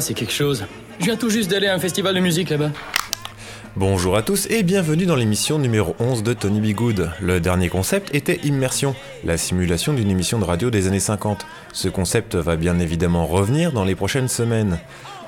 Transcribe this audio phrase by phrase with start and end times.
[0.00, 0.64] c'est quelque chose.
[0.98, 2.70] Je viens tout juste d'aller à un festival de musique là-bas.
[3.76, 7.10] Bonjour à tous et bienvenue dans l'émission numéro 11 de Tony Bigood.
[7.20, 11.46] Le dernier concept était Immersion, la simulation d'une émission de radio des années 50.
[11.72, 14.78] Ce concept va bien évidemment revenir dans les prochaines semaines.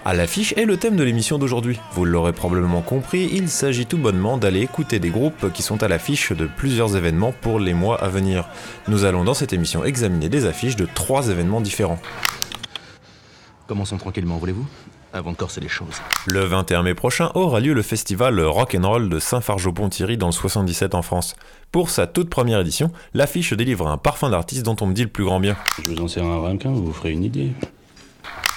[0.04, 1.78] À l'affiche est le thème de l'émission d'aujourd'hui.
[1.92, 5.88] Vous l'aurez probablement compris, il s'agit tout bonnement d'aller écouter des groupes qui sont à
[5.88, 8.48] l'affiche de plusieurs événements pour les mois à venir.
[8.88, 12.00] Nous allons dans cette émission examiner des affiches de trois événements différents.
[13.66, 14.66] Commençons tranquillement, voulez-vous?
[15.14, 16.00] Avant de corser les choses.
[16.26, 21.02] Le 21 mai prochain aura lieu le festival Rock'n'Roll de Saint-Fargeau-Pont-Thierry dans le 77 en
[21.02, 21.36] France.
[21.70, 25.08] Pour sa toute première édition, l'affiche délivre un parfum d'artiste dont on me dit le
[25.08, 25.56] plus grand bien.
[25.82, 27.52] Je vous en sers un ramequin, vous ferez une idée.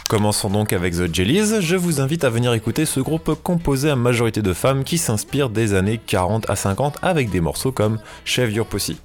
[0.07, 3.95] Commençons donc avec The Jellies, je vous invite à venir écouter ce groupe composé à
[3.95, 8.53] majorité de femmes qui s'inspire des années 40 à 50 avec des morceaux comme Chef
[8.53, 8.97] Your Pussy.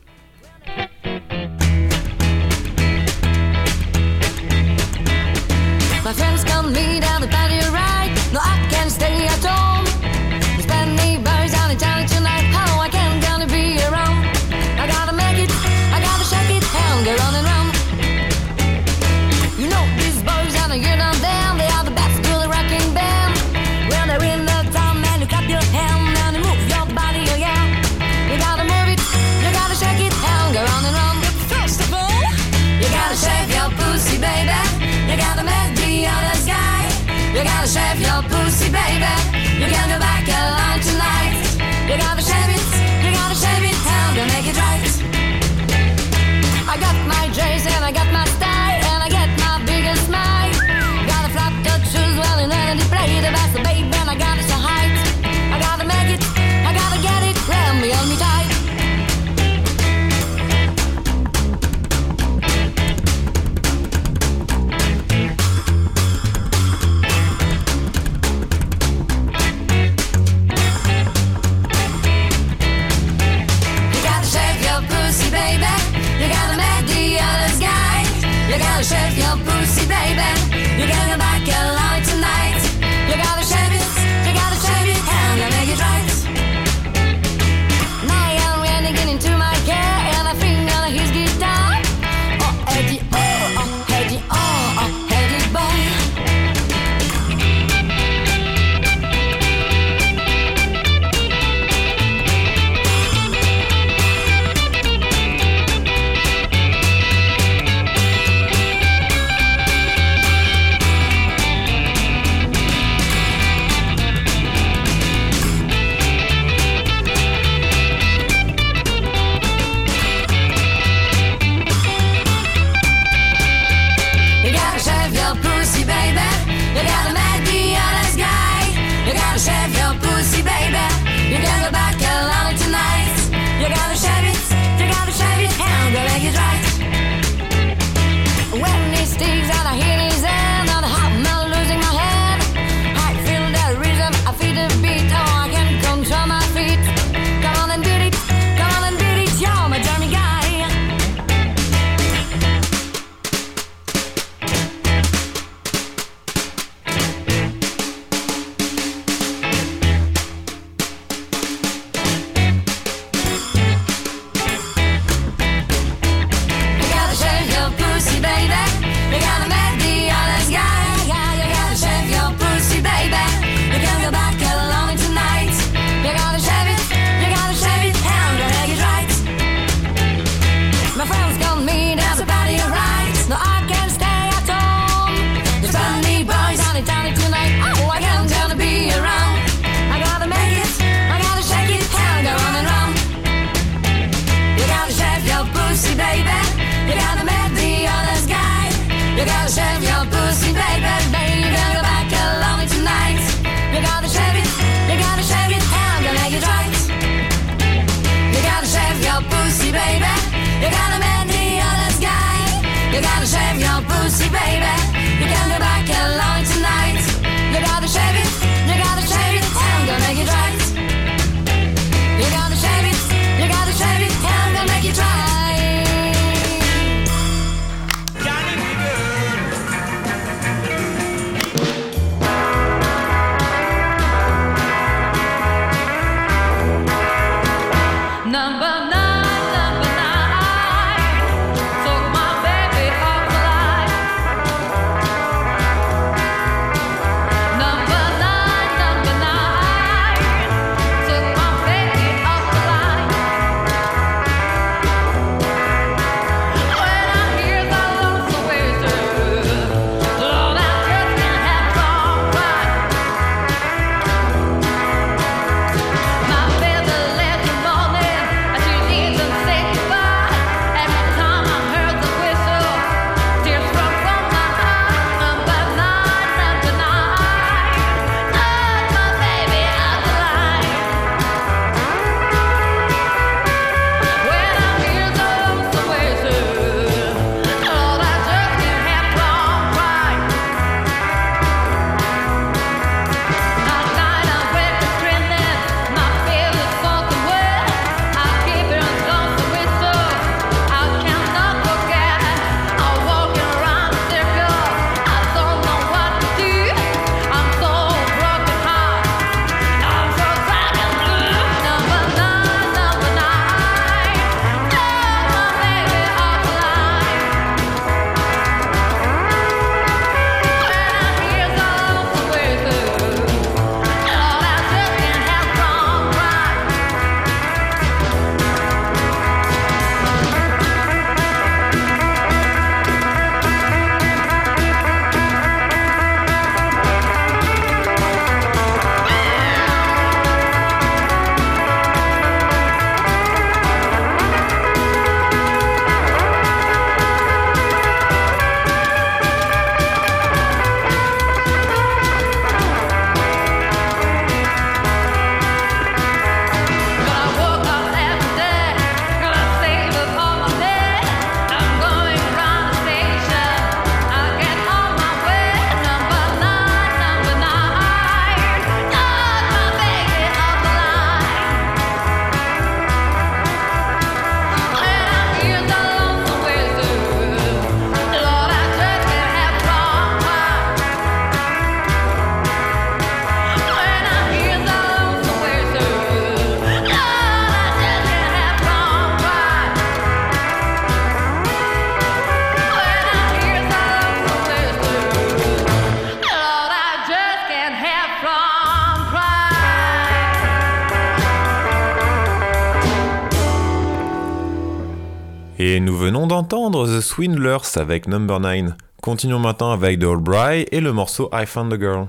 [407.21, 408.73] Swindlers avec Number 9.
[409.03, 412.07] Continuons maintenant avec The Albright et le morceau I Found a Girl.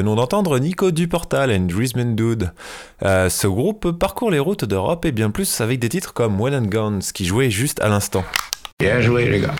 [0.00, 2.52] Venons d'entendre Nico Duportal and Drisman Dude.
[3.04, 6.54] Euh, ce groupe parcourt les routes d'Europe et bien plus avec des titres comme Well
[6.54, 8.24] and Guns qui jouaient juste à l'instant.
[8.78, 9.54] Bien joué, les gars.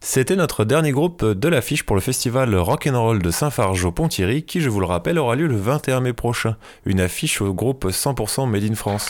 [0.00, 4.80] C'était notre dernier groupe de l'affiche pour le festival Rock'n'Roll de Saint-Fargeau-Ponthierry qui, je vous
[4.80, 6.56] le rappelle, aura lieu le 21 mai prochain.
[6.84, 9.06] Une affiche au groupe 100% Made in France.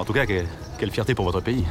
[0.00, 0.46] En tout cas, quelle,
[0.80, 1.64] quelle fierté pour votre pays.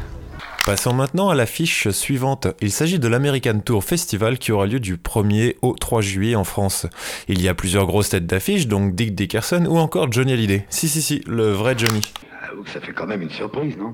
[0.65, 2.47] Passons maintenant à l'affiche suivante.
[2.59, 6.43] Il s'agit de l'American Tour Festival qui aura lieu du 1er au 3 juillet en
[6.43, 6.87] France.
[7.27, 10.65] Il y a plusieurs grosses têtes d'affiche, donc Dick Dickerson ou encore Johnny Hallyday.
[10.69, 12.01] Si, si, si, le vrai Johnny.
[12.01, 13.93] Que ça fait quand même une surprise, non?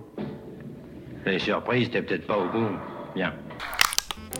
[1.25, 2.69] Les surprises, t'es peut-être pas au bout.
[3.15, 3.33] Bien.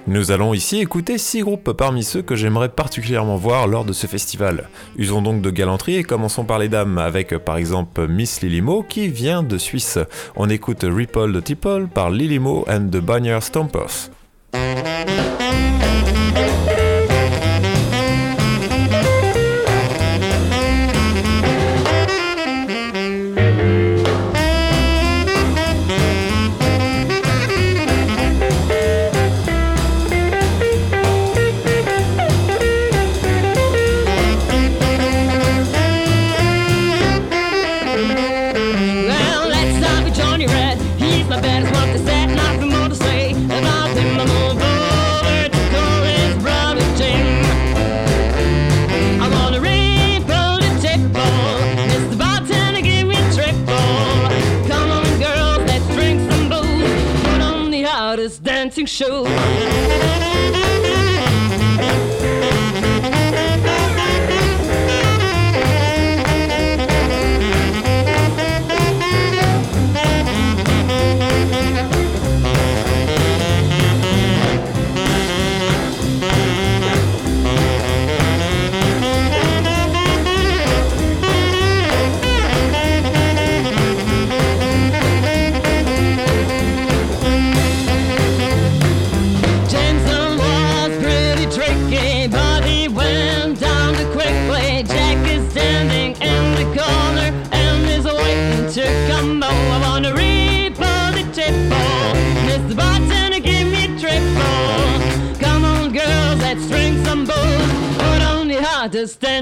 [0.07, 4.07] Nous allons ici écouter six groupes parmi ceux que j'aimerais particulièrement voir lors de ce
[4.07, 4.69] festival.
[4.97, 9.07] Usons donc de galanterie et commençons par les dames avec par exemple Miss Lilimo qui
[9.07, 9.99] vient de Suisse.
[10.35, 14.09] On écoute Ripple the Tipple par Lilimo and the Bannier Stompers.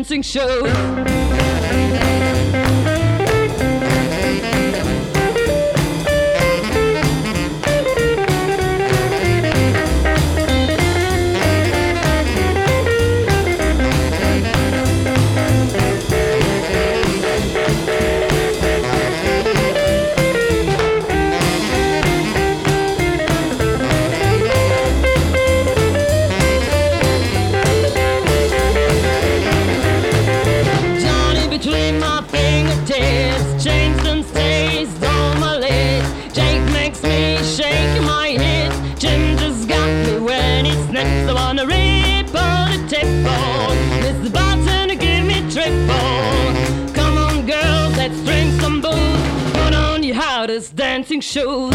[0.09, 0.65] dancing show.
[50.39, 51.73] loudest dancing shows.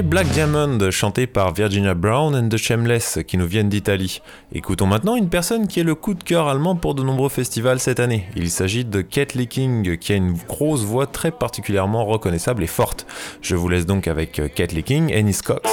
[0.00, 4.22] Black Diamond, chanté par Virginia Brown and the Shameless, qui nous viennent d'Italie.
[4.54, 7.78] Écoutons maintenant une personne qui est le coup de cœur allemand pour de nombreux festivals
[7.78, 8.24] cette année.
[8.34, 13.06] Il s'agit de Kate King, qui a une grosse voix très particulièrement reconnaissable et forte.
[13.42, 15.68] Je vous laisse donc avec Kate King et Nice Cox.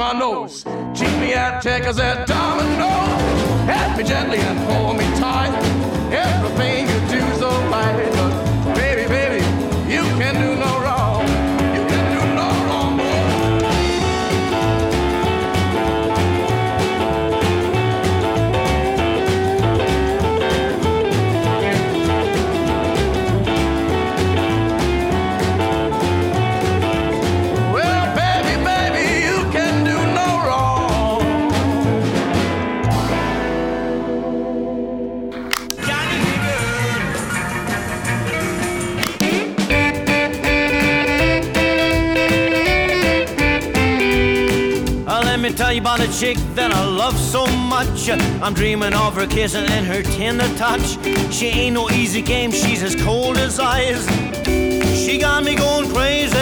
[0.00, 2.88] My nose, cheat me at checkers at domino.
[3.66, 5.52] Help me gently and hold me tight.
[6.10, 8.49] Everything you do's alright,
[46.19, 48.09] chick that I love so much.
[48.09, 50.97] I'm dreaming of her kissing and her tender touch.
[51.33, 54.05] She ain't no easy game, she's as cold as ice.
[54.95, 56.37] She got me going crazy.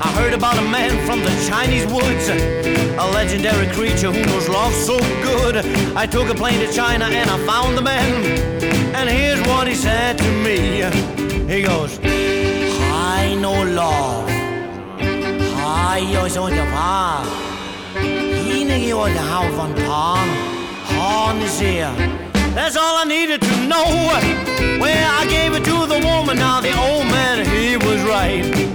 [0.00, 4.72] I heard about a man from the Chinese woods, a legendary creature who knows love
[4.72, 5.56] so good.
[5.96, 8.24] I took a plane to China and I found the man.
[8.94, 10.82] And here's what he said to me.
[11.52, 14.28] He goes, I know love.
[15.60, 17.22] 还有什么叫怕？
[18.73, 20.27] meaning you and how von Pan
[20.85, 21.93] Horn is here.
[22.55, 23.83] That's all I needed to know.
[24.79, 26.37] Well, I gave it to the woman.
[26.37, 28.72] Now the old man, he was right.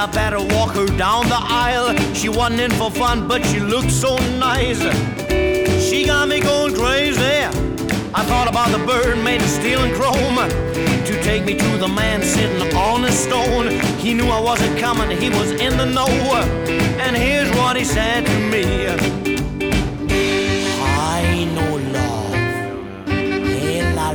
[0.00, 1.94] I better walk her down the aisle.
[2.14, 4.80] She wasn't in for fun, but she looked so nice.
[5.86, 7.44] She got me going crazy.
[8.14, 10.36] I thought about the bird made of steel and chrome
[11.04, 13.68] to take me to the man sitting on a stone.
[13.98, 16.08] He knew I wasn't coming, he was in the know.
[17.04, 18.88] And here's what he said to me
[20.96, 22.32] I know love.
[23.60, 24.14] Hela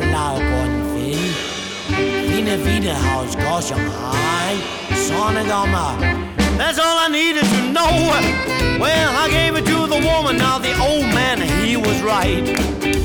[3.62, 3.80] som
[4.96, 5.08] hej.
[5.08, 5.98] Sånne gamma.
[6.58, 7.90] That's all I needed to know.
[8.80, 10.38] Well, I gave it to the woman.
[10.38, 13.05] Now the old man, he was right.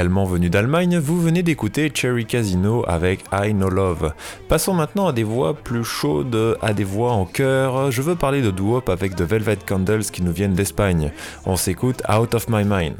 [0.00, 4.14] Également venu d'Allemagne, vous venez d'écouter Cherry Casino avec I Know Love.
[4.48, 7.90] Passons maintenant à des voix plus chaudes, à des voix en chœur.
[7.90, 11.12] Je veux parler de doo avec The Velvet Candles qui nous viennent d'Espagne.
[11.44, 12.94] On s'écoute Out of My Mind.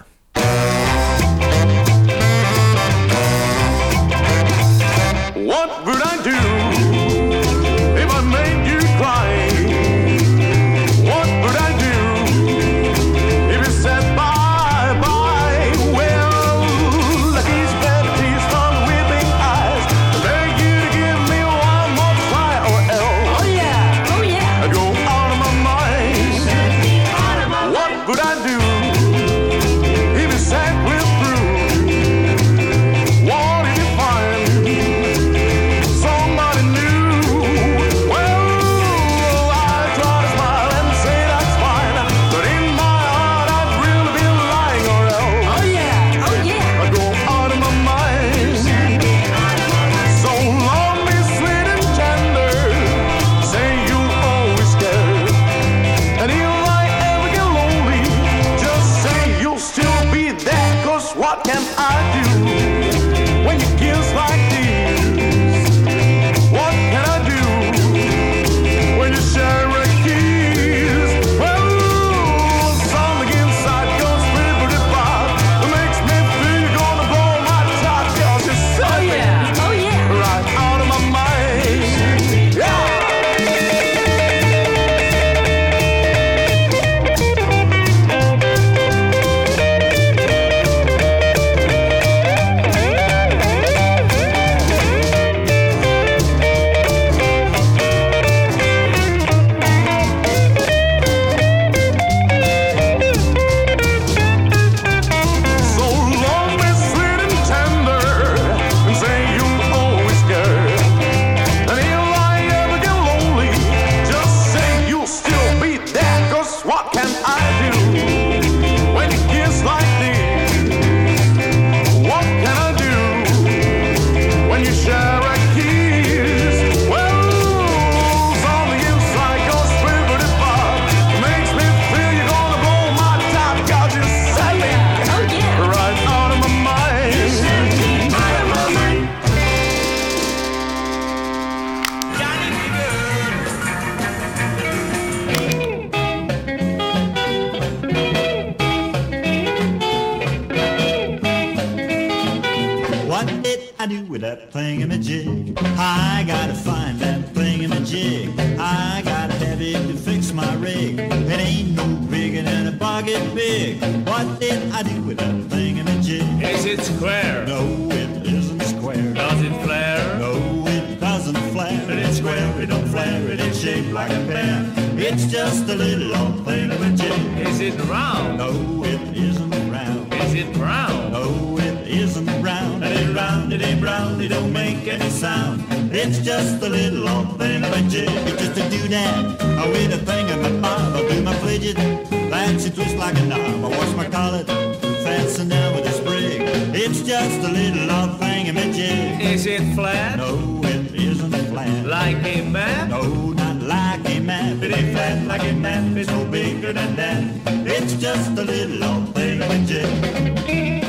[157.90, 158.58] Thingamajig.
[158.58, 160.98] I have it to fix my rig.
[160.98, 163.80] It ain't no bigger than a bucket big.
[164.06, 166.42] What did I do with that thingamajig?
[166.42, 167.46] Is it square?
[167.46, 169.14] No, it isn't square.
[169.14, 170.18] Does it flare?
[170.18, 170.32] No,
[170.66, 171.90] it doesn't flare.
[171.90, 174.66] It ain't square, it don't flare, it ain't shaped like a pear.
[174.96, 177.46] It's just a little old thingamajig.
[177.46, 178.38] Is it round?
[178.38, 180.14] No, it isn't round.
[180.14, 181.12] Is it brown?
[181.12, 182.84] No, it isn't round.
[182.84, 185.79] It ain't round, it ain't brown, it don't make any sound.
[185.92, 188.08] It's just a little old thing of a jig.
[188.08, 189.40] It's just a doodad.
[189.40, 190.94] I with a thing in my bob.
[190.94, 191.76] I do my fidget.
[191.78, 193.64] It twist like a knob.
[193.64, 194.44] I wash my collar.
[194.44, 196.42] Fasten down with a sprig.
[196.74, 199.20] It's just a little old thing of a jig.
[199.20, 200.18] Is it flat?
[200.18, 201.86] No, it isn't flat.
[201.86, 202.90] Like a map?
[202.90, 204.62] No, not like a map.
[204.62, 205.96] It ain't flat like a map.
[205.96, 207.24] It's no bigger than that.
[207.66, 210.79] It's just a little old thing of a jig.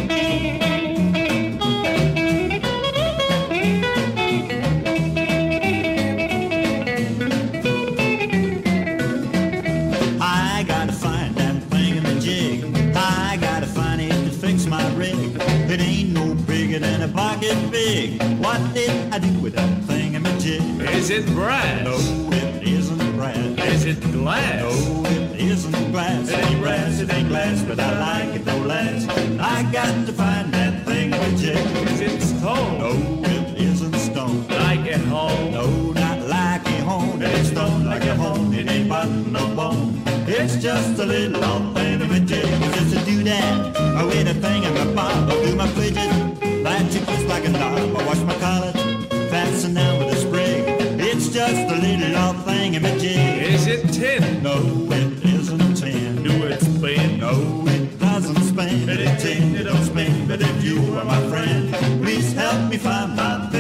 [17.52, 18.22] A big.
[18.40, 20.62] What did I do with that thing in the jig?
[20.96, 21.84] Is it brass?
[21.84, 21.96] No,
[22.32, 23.36] it isn't brass.
[23.36, 24.62] Is it glass?
[24.62, 26.30] No, it isn't glass.
[26.30, 29.08] It ain't brass, it ain't glass, but I like it no less.
[29.40, 31.58] I got to find that thing in the jig.
[31.90, 32.80] Is it stone?
[32.80, 32.92] No,
[33.30, 34.48] it isn't stone.
[34.48, 35.52] Like a hole?
[35.52, 37.22] No, not like a horn.
[37.22, 38.54] It ain't stone like a horn.
[38.54, 40.02] It ain't button no bone.
[40.28, 42.46] It's just a little old thing of a jig.
[42.46, 43.76] It's just a doodad.
[43.76, 45.30] I wear a thing in my bob.
[45.30, 46.21] I do my fidget.
[46.94, 47.96] It just like a knob.
[47.96, 48.74] I wash my collar.
[49.30, 50.66] Fasten down with a sprig.
[51.00, 53.54] It's just a little old thing in a jig.
[53.54, 54.44] Is it tin?
[54.44, 54.58] No,
[54.92, 56.22] it isn't tin.
[56.22, 57.20] Do it spin?
[57.20, 58.90] No, it doesn't spin.
[58.90, 60.28] It ain't tin, it don't spin.
[60.28, 61.74] But if you are my friend,
[62.04, 63.51] please help me find my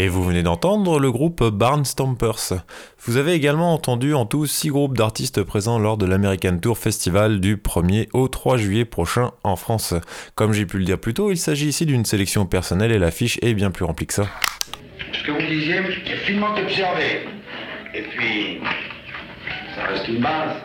[0.00, 2.62] Et vous venez d'entendre le groupe Barnstompers.
[3.04, 7.40] Vous avez également entendu en tout 6 groupes d'artistes présents lors de l'American Tour Festival
[7.40, 9.94] du 1er au 3 juillet prochain en France.
[10.36, 13.40] Comme j'ai pu le dire plus tôt, il s'agit ici d'une sélection personnelle et l'affiche
[13.42, 14.28] est bien plus remplie que ça.
[15.14, 17.26] Ce que vous disiez est finement observé.
[17.92, 18.60] Et puis,
[19.74, 20.58] ça reste une base.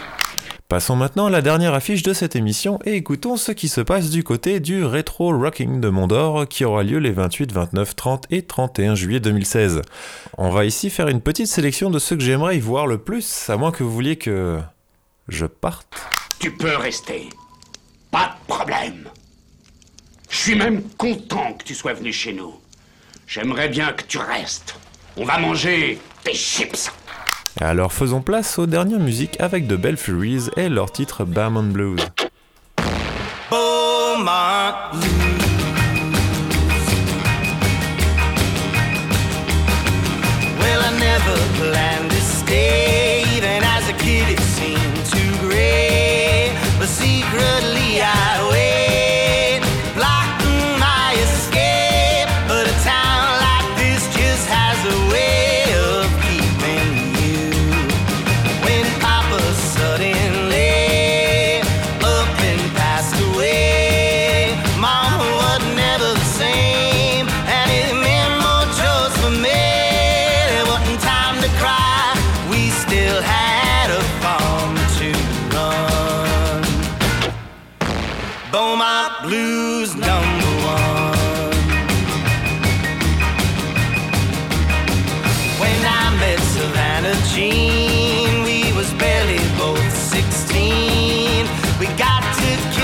[0.74, 4.10] Passons maintenant à la dernière affiche de cette émission et écoutons ce qui se passe
[4.10, 8.42] du côté du Retro Rocking de Mondor qui aura lieu les 28, 29, 30 et
[8.42, 9.84] 31 juillet 2016.
[10.40, 13.52] On va ici faire une petite sélection de ceux que j'aimerais y voir le plus,
[13.52, 14.62] à moins que vous vouliez que
[15.28, 15.96] je parte.
[16.40, 17.30] Tu peux rester.
[18.10, 19.10] Pas de problème.
[20.32, 22.56] Je suis même content que tu sois venu chez nous.
[23.28, 24.74] J'aimerais bien que tu restes.
[25.18, 26.92] On va manger des chips.
[27.62, 32.00] Alors faisons place aux dernières musiques avec The Belfuries et leur titre Bam on Blues.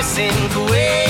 [0.10, 1.09] single way.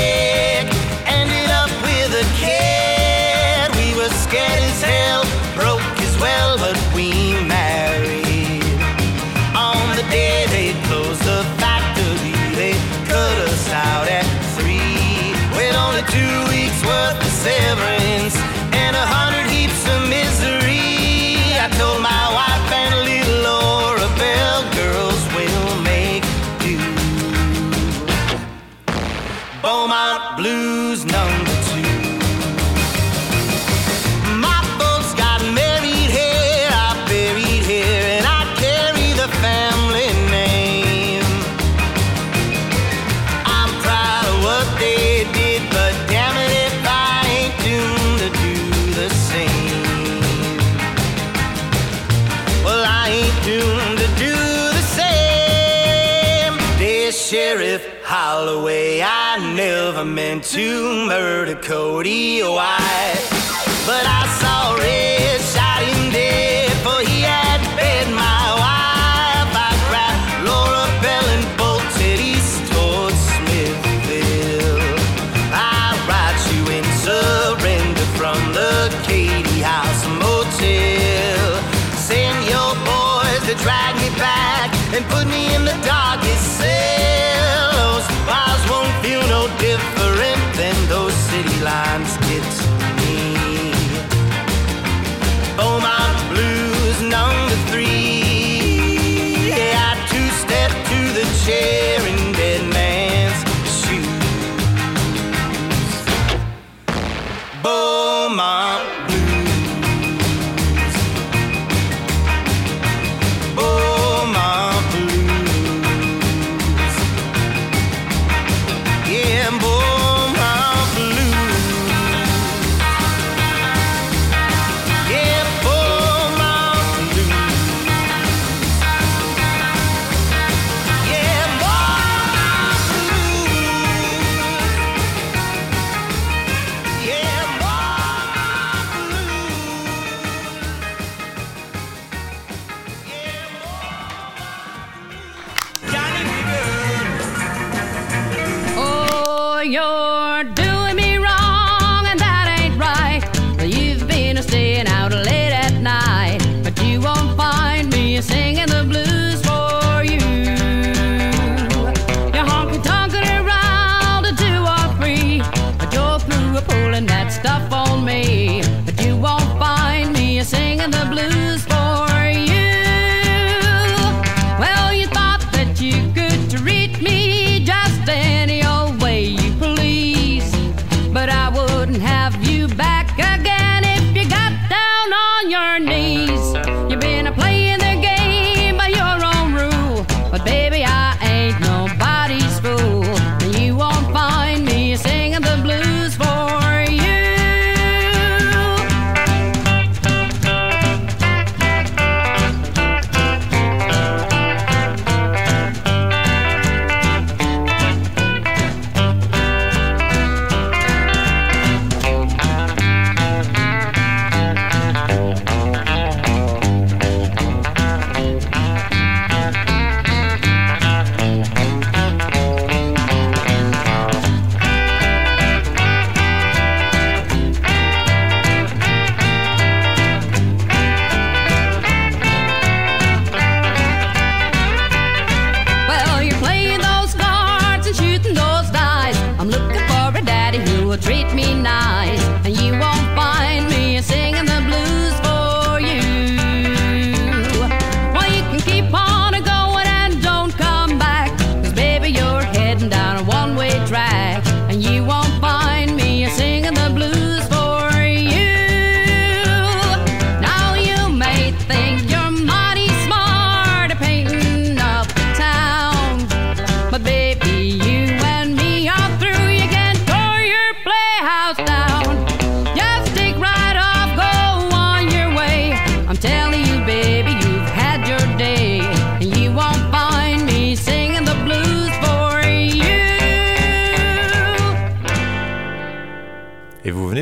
[60.51, 63.27] To murder Cody White.
[63.85, 64.18] But I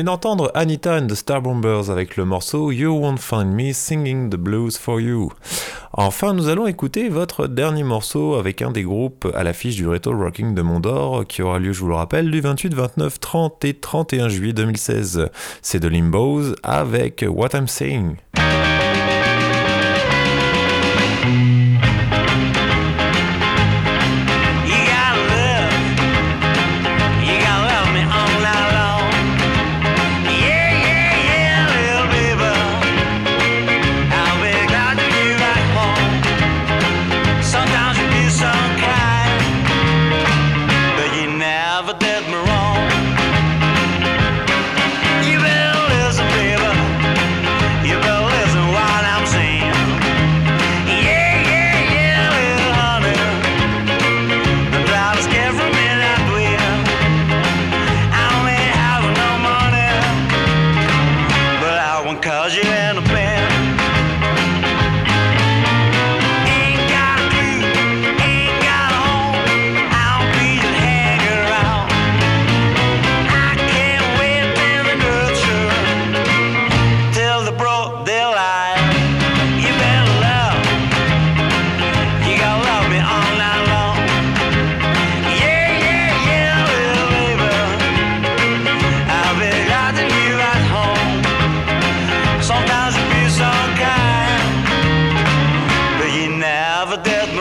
[0.08, 4.78] d'entendre Anita and the Starbombers avec le morceau You Won't Find Me Singing the Blues
[4.78, 5.30] for You.
[5.92, 10.16] Enfin, nous allons écouter votre dernier morceau avec un des groupes à l'affiche du Retro
[10.16, 13.74] Rocking de Mondor qui aura lieu, je vous le rappelle, du 28, 29, 30 et
[13.74, 15.28] 31 juillet 2016.
[15.60, 18.16] C'est de Limbos avec What I'm Saying.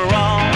[0.10, 0.47] Wrong.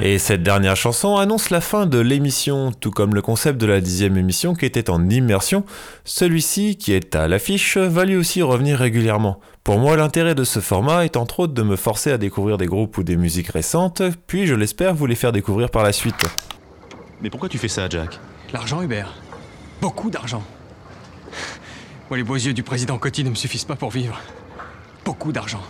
[0.00, 3.80] Et cette dernière chanson annonce la fin de l'émission, tout comme le concept de la
[3.80, 5.64] dixième émission qui était en immersion.
[6.04, 9.38] Celui-ci, qui est à l'affiche, va lui aussi revenir régulièrement.
[9.62, 12.66] Pour moi, l'intérêt de ce format est entre autres de me forcer à découvrir des
[12.66, 16.26] groupes ou des musiques récentes, puis je l'espère vous les faire découvrir par la suite.
[17.22, 18.18] Mais pourquoi tu fais ça, Jack?
[18.52, 19.14] L'argent, Hubert.
[19.80, 20.42] Beaucoup d'argent.
[22.10, 24.20] Moi, les beaux yeux du président Coty ne me suffisent pas pour vivre.
[25.04, 25.62] Beaucoup d'argent.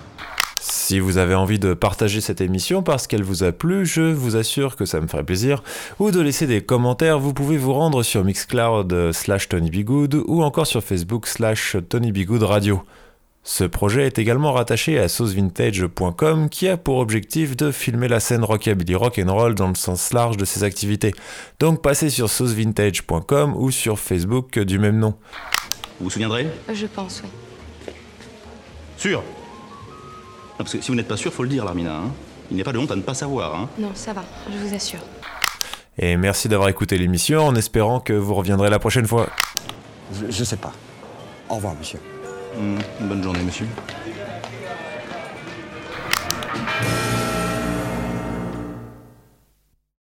[0.87, 4.37] Si vous avez envie de partager cette émission parce qu'elle vous a plu, je vous
[4.37, 5.63] assure que ça me ferait plaisir,
[5.99, 10.23] ou de laisser des commentaires, vous pouvez vous rendre sur Mixcloud euh, slash Tony Bigood
[10.27, 12.83] ou encore sur Facebook slash Tony Bigood Radio.
[13.45, 18.45] Ce projet est également rattaché à saucevintage.com qui a pour objectif de filmer la scène
[18.45, 21.15] rockabilly rock'n'roll dans le sens large de ses activités.
[21.61, 25.15] Donc passez sur saucevintage.com ou sur Facebook du même nom.
[25.99, 26.47] Vous vous souviendrez?
[26.71, 27.31] Je pense, oui.
[28.99, 29.23] Sûr?
[30.55, 31.97] Ah, parce que si vous n'êtes pas sûr, faut le dire, Larmina.
[31.97, 32.13] Hein.
[32.51, 33.55] Il n'y a pas de honte à ne pas savoir.
[33.55, 33.69] Hein.
[33.79, 35.01] Non, ça va, je vous assure.
[35.99, 39.29] Et merci d'avoir écouté l'émission en espérant que vous reviendrez la prochaine fois.
[40.13, 40.73] Je, je sais pas.
[41.49, 41.99] Au revoir, monsieur.
[42.57, 43.67] Hmm, bonne journée, monsieur.